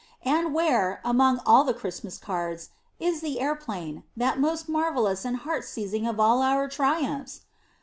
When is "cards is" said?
2.17-3.21